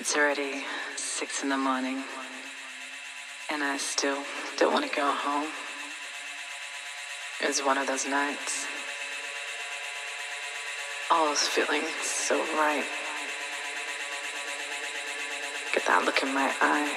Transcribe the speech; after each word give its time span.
It's 0.00 0.16
already 0.16 0.62
six 0.94 1.42
in 1.42 1.48
the 1.48 1.56
morning, 1.56 2.04
and 3.50 3.64
I 3.64 3.78
still 3.78 4.22
don't 4.56 4.72
want 4.72 4.88
to 4.88 4.94
go 4.94 5.10
home. 5.10 5.48
It's 7.40 7.66
one 7.66 7.76
of 7.76 7.88
those 7.88 8.06
nights. 8.06 8.64
All 11.10 11.32
is 11.32 11.40
feeling 11.40 11.82
so 12.00 12.36
right. 12.54 12.84
Get 15.74 15.84
that 15.88 16.04
look 16.04 16.22
in 16.22 16.32
my 16.32 16.54
eye. 16.60 16.94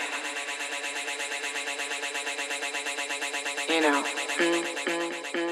You 3.68 3.82
know. 3.82 4.04
Mm, 4.38 4.64
mm, 4.86 5.24
mm. 5.34 5.51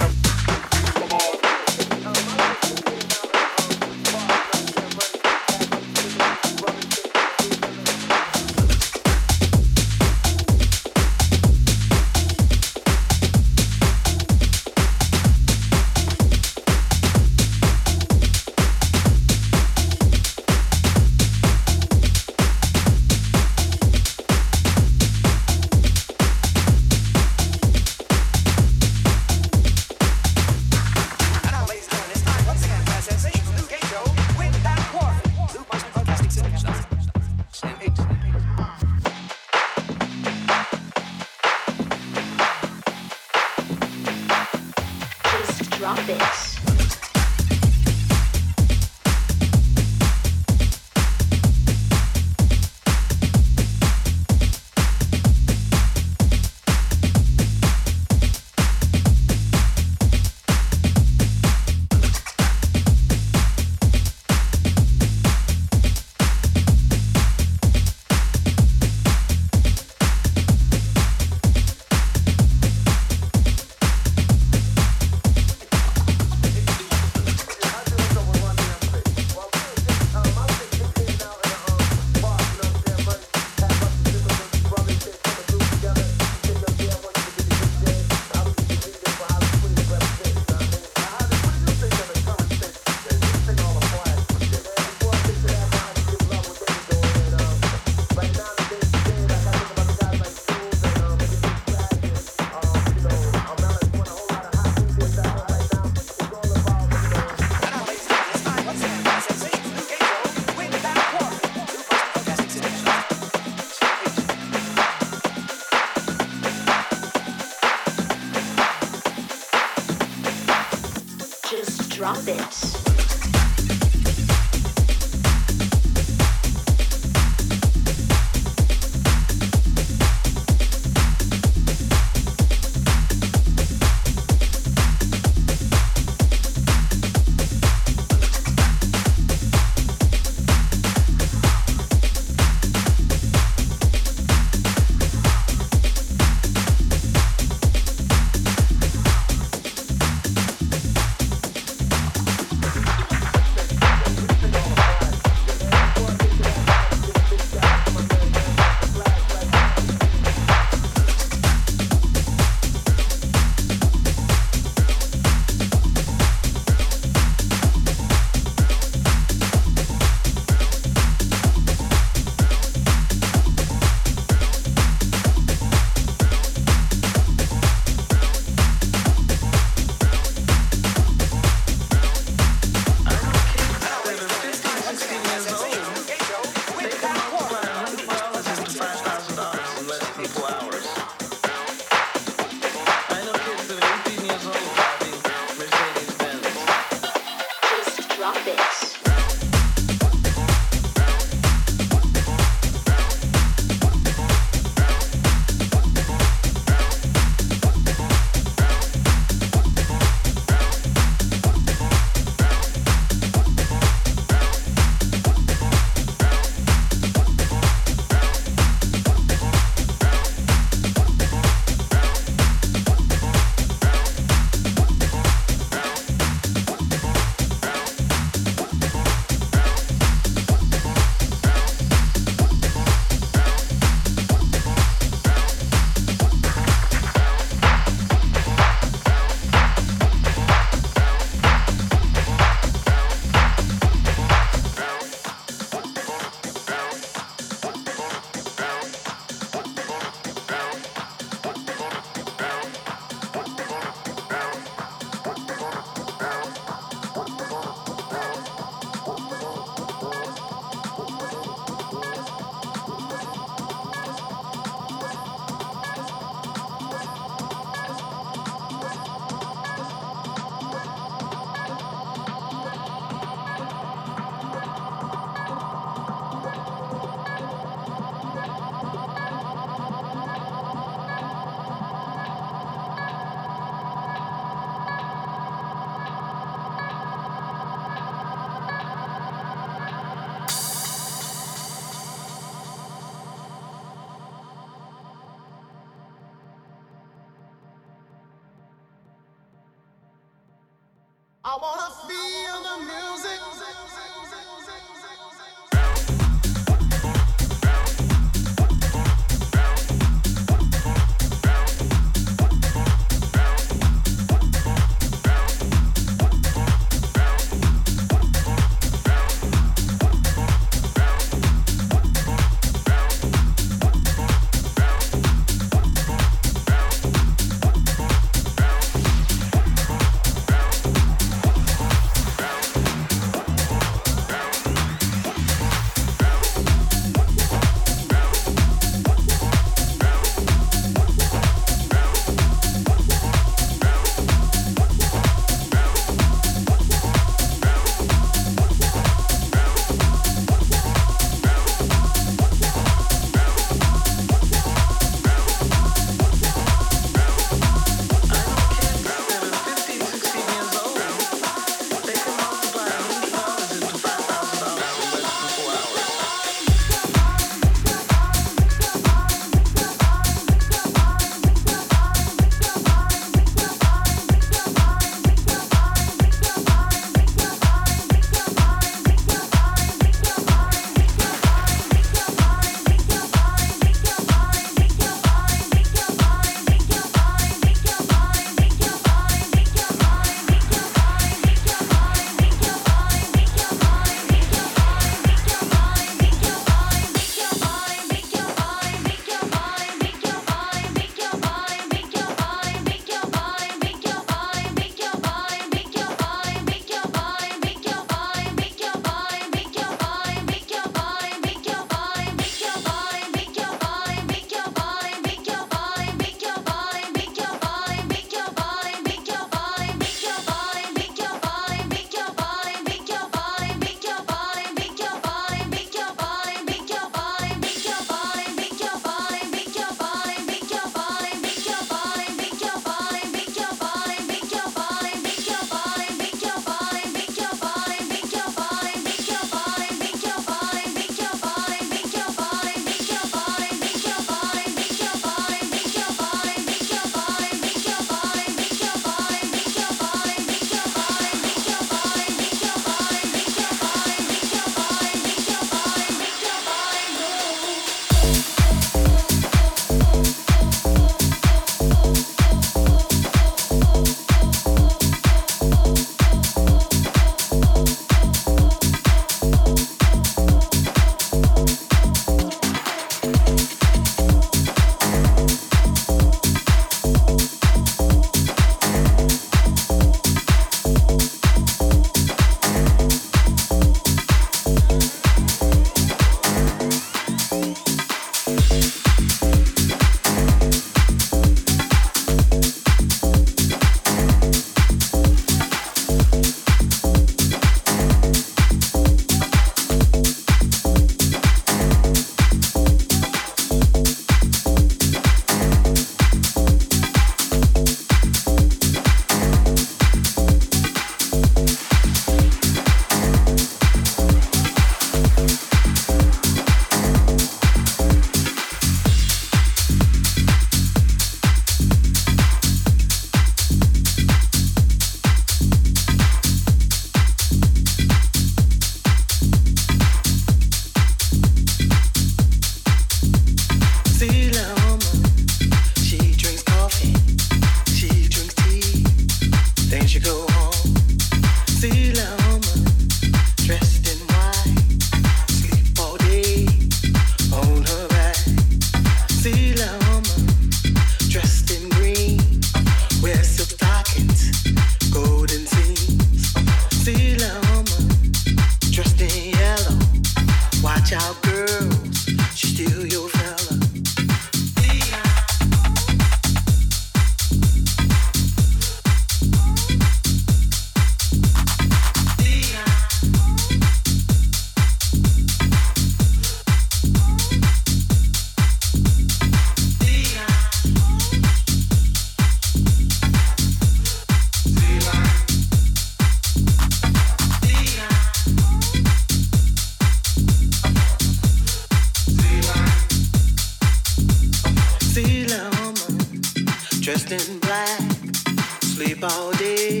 body 599.28 600.00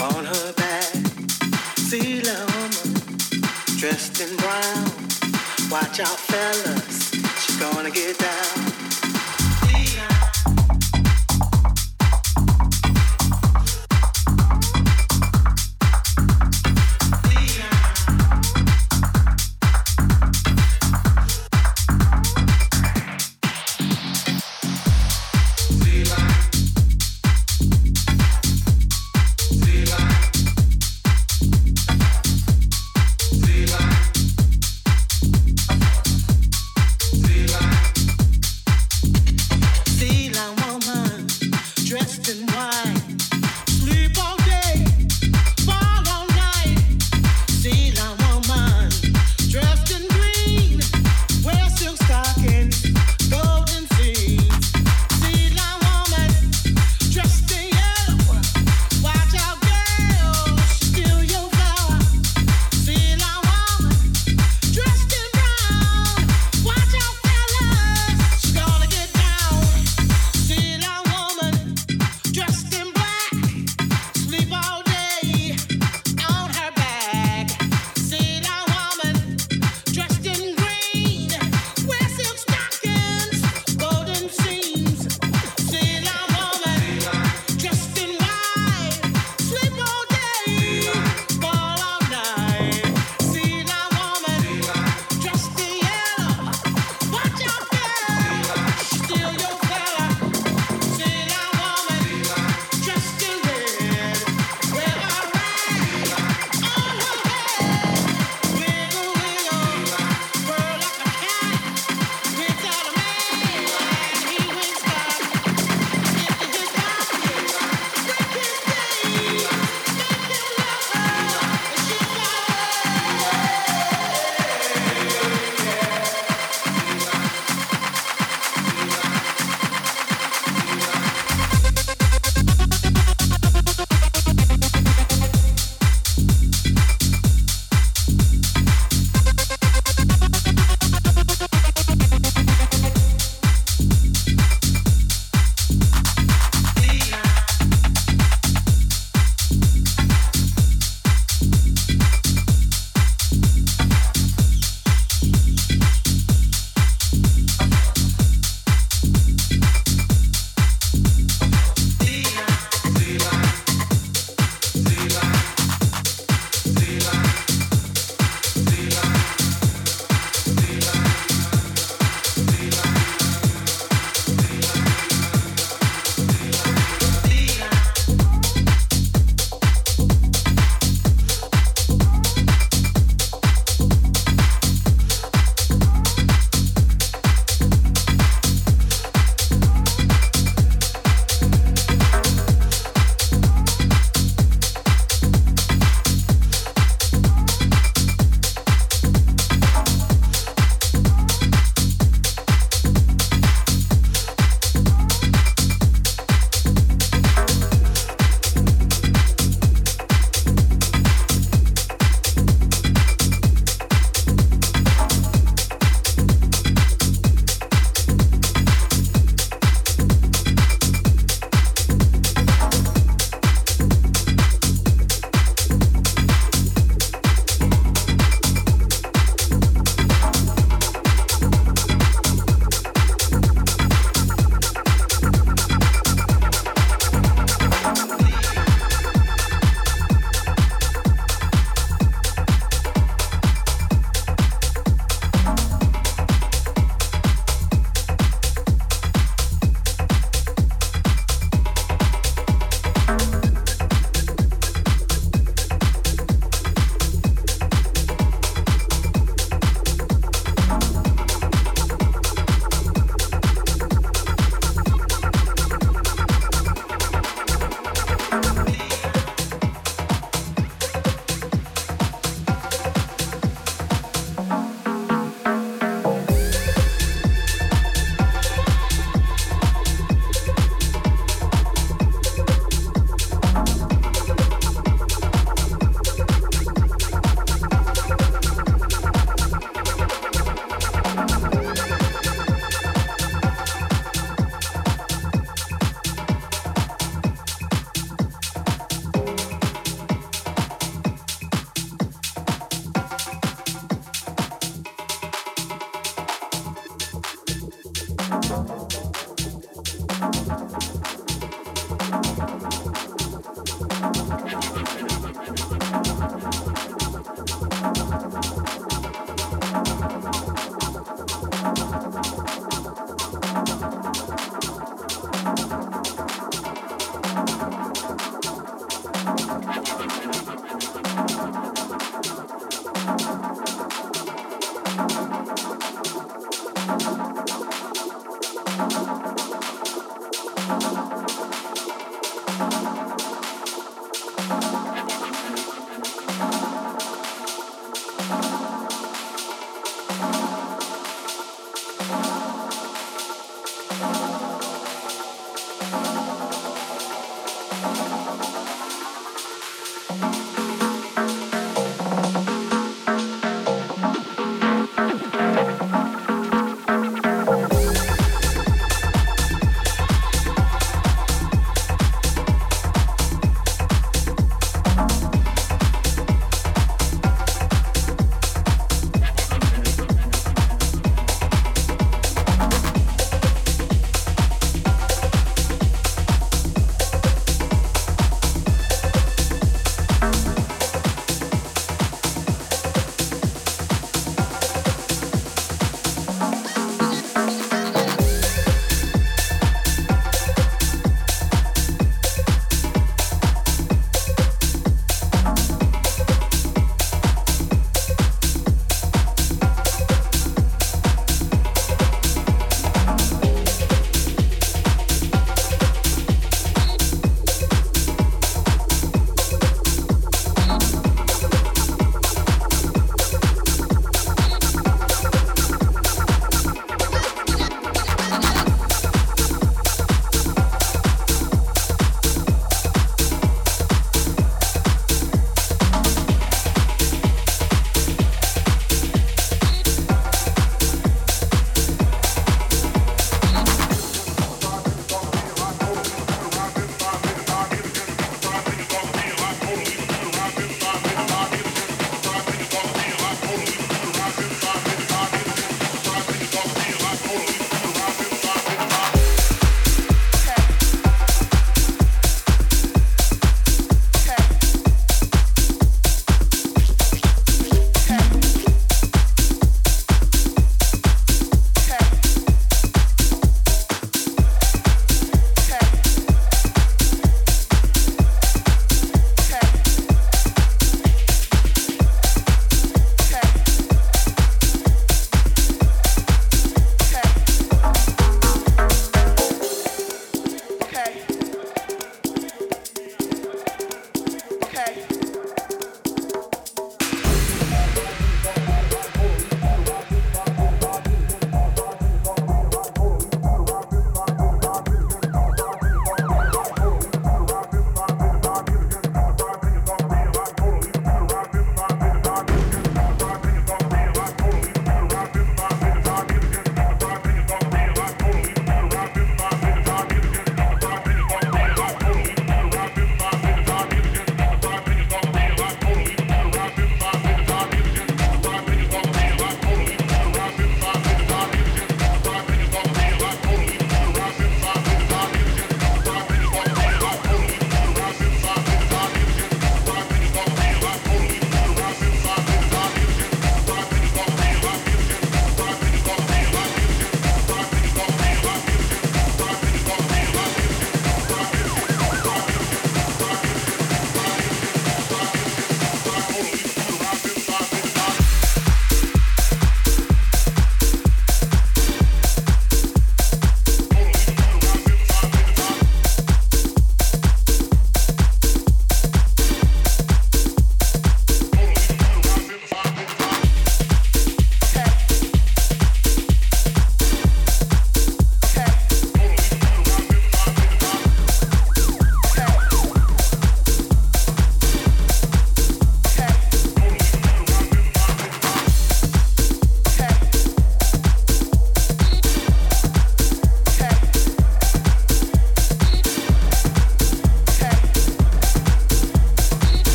on 0.00 0.24
her 0.24 0.52
back. 0.52 0.94
See 1.88 2.20
a 2.20 2.38
woman 2.54 2.94
dressed 3.78 4.20
in 4.20 4.36
brown. 4.36 4.84
Watch 5.68 5.98
out, 5.98 6.20
fellas, 6.30 7.10
she 7.40 7.58
gonna 7.58 7.90
get 7.90 8.16
down. 8.18 8.67